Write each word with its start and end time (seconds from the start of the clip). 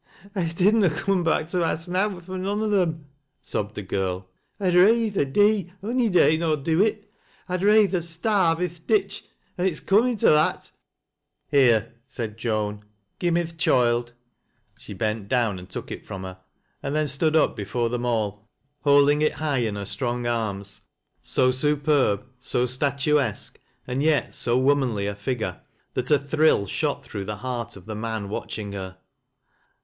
"1 0.33 0.47
did 0.55 0.73
na 0.73 0.89
coom 0.89 1.23
back 1.23 1.47
to 1.47 1.63
ax 1.63 1.87
nowt 1.87 2.23
fro' 2.23 2.35
noan 2.35 2.63
o' 2.63 2.67
them," 2.69 3.05
nobbed 3.53 3.75
the 3.75 3.83
girl." 3.83 4.27
I'd 4.59 4.73
rayther 4.73 5.25
dee 5.25 5.71
ony 5.83 6.09
day 6.09 6.37
nor 6.37 6.57
do 6.57 6.81
it 6.81 7.11
1 7.45 7.59
I'd 7.59 7.63
rayther 7.63 8.01
starve 8.01 8.59
i' 8.61 8.67
th' 8.67 8.87
ditch— 8.87 9.23
an' 9.59 9.67
it's 9.67 9.79
comin' 9.79 10.17
to 10.17 10.31
that." 10.31 10.71
S4 11.51 11.51
THAT 11.51 11.53
LASS 11.53 11.53
0' 11.53 11.61
LO 11.61 11.67
WBIBPS." 11.67 11.85
Here," 11.85 11.93
said 12.07 12.37
Joan," 12.39 12.79
gi' 13.19 13.29
me 13.29 13.43
th' 13.43 13.57
choild." 13.59 14.11
She 14.75 14.93
beut 14.95 15.27
down 15.27 15.59
and 15.59 15.69
took 15.69 15.91
it 15.91 16.03
from 16.07 16.23
her, 16.23 16.39
and 16.81 16.95
then 16.95 17.07
stood 17.07 17.35
aj 17.35 17.55
before 17.55 17.89
them 17.89 18.03
all, 18.07 18.49
holding 18.83 19.21
it 19.21 19.33
high 19.33 19.59
in 19.59 19.75
her 19.75 19.85
strong 19.85 20.25
arms— 20.25 20.81
bo 21.35 21.51
superb, 21.51 22.25
so 22.39 22.65
statuesque, 22.65 23.59
and 23.85 24.01
yet 24.01 24.33
so 24.33 24.57
womanly 24.57 25.05
a 25.05 25.13
figure, 25.13 25.61
that 25.93 26.09
n 26.09 26.27
Hirill 26.27 26.67
shot 26.67 27.03
through 27.03 27.25
the 27.25 27.35
heart 27.45 27.75
of 27.75 27.85
the 27.85 27.93
man 27.93 28.29
watching 28.29 28.71
her. 28.71 28.97